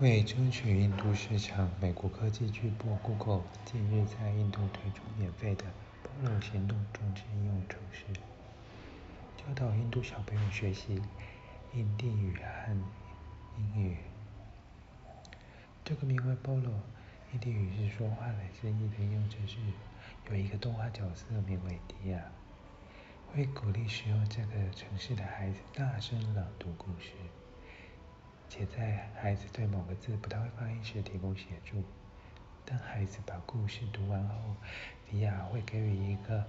[0.00, 5.66] 为争取印度市场，美国科技巨擘 Google 近日在印度推出免费的
[6.02, 8.06] Polo 行动装置应用程式，
[9.36, 11.02] 教导印度小朋友学习
[11.74, 12.74] 印地语和
[13.58, 13.98] 英语。
[15.84, 16.80] 这个名为 Polo，
[17.34, 19.58] 印地语是说话来之意的应用程式，
[20.30, 22.22] 有一个动画角色名为迪亚，
[23.34, 27.10] 会鼓励使用这个程式的孩子大声朗读故事。
[28.60, 31.82] 且在孩子对某个字不太会发音时提供协助。
[32.66, 34.34] 当孩子把故事读完后，
[35.08, 36.44] 迪亚会给予一个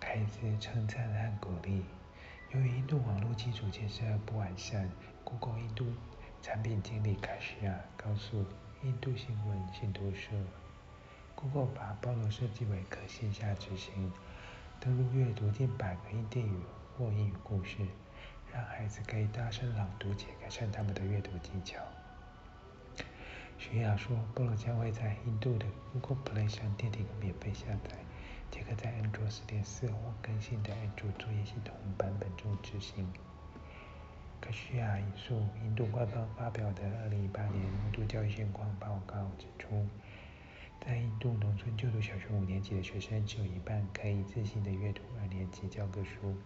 [0.00, 1.84] 孩子称赞和鼓励。
[2.52, 4.88] 由于印度网络基础建设不完善
[5.24, 5.84] ，Google 印度
[6.40, 8.46] 产品经理卡西亚告诉
[8.84, 10.30] 印度新闻信息社
[11.34, 14.12] ，Google 把 Polo 设计为可线下执行，
[14.78, 16.60] 登录阅读近百个印地语
[16.96, 17.78] 或英语故事。
[18.54, 21.80] 让孩子可以大声朗读且改善他们的阅读技巧。
[23.58, 27.96] 徐雅说，Polo 将会在印度的 Google Play 商店提供免费下载，
[28.52, 33.12] 且可在安卓4.4或更新的安卓作业系统版本中执行。
[34.40, 39.84] 卡西亚引述印度官方发表的2018年印度教育现况报告指出，
[40.80, 46.36] 在印度农村就读小学五年级的学生只有一半可以自行的阅读二年级教科书。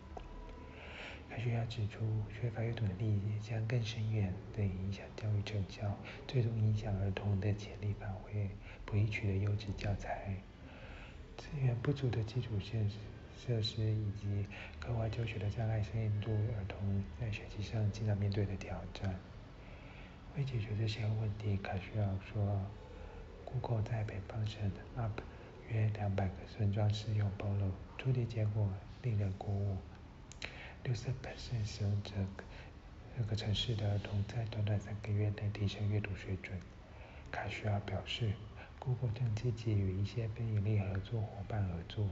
[1.31, 2.01] 卡西亚指出，
[2.33, 8.51] 缺乏阅读能力将更深远地影响教育成效，最终影响儿童的潜力发挥，
[8.85, 10.35] 不易取得优质教材。
[11.37, 12.77] 资源不足的基础设
[13.37, 14.47] 设施以及
[14.81, 19.15] 课外教学的障碍是印度儿童在学习上经常面对的挑战。
[20.37, 22.61] 为解决这些问题，卡西亚说
[23.45, 25.11] ，Google 在北方省 UP
[25.71, 28.69] 约两百个村庄试用 Bolo，初期结果
[29.03, 29.77] 令人鼓舞。
[30.89, 32.45] 六十 percent 使用这个
[33.19, 36.59] 这个城市的儿童在短短三个月内提升阅读水准。
[37.31, 38.33] 卡西亚表示
[38.79, 42.09] ，Google 正积极与一些非营利合作伙伴合作，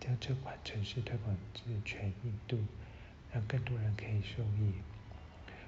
[0.00, 2.58] 将这款程式推广至全印度，
[3.30, 4.72] 让更多人可以受益。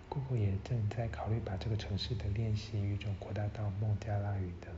[0.09, 4.75] Google 也正在考虑把这个城市的练习语种扩大到孟加拉语等。